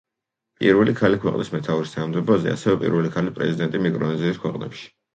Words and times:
პირველი 0.63 0.95
ქალი 1.01 1.19
ქვეყნის 1.25 1.53
მეთაურის 1.57 1.95
თანამდებობაზე, 1.97 2.57
ასევე 2.57 2.83
პირველი 2.87 3.15
ქალი 3.19 3.37
პრეზიდენტი 3.39 3.87
მიკრონეზიის 3.89 4.45
ქვეყნებში. 4.47 4.95